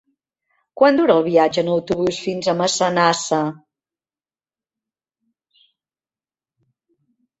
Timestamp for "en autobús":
1.63-2.17